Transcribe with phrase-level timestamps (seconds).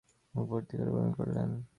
[0.33, 1.49] মুখ ভর্তি করে বমি করলেন।